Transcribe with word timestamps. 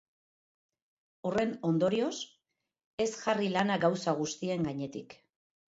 Horren 1.29 1.51
ondorioz, 1.69 2.15
ez 3.07 3.11
jarri 3.21 3.53
lana 3.59 3.81
gauza 3.87 4.19
guztien 4.25 4.71
gainetik. 4.71 5.21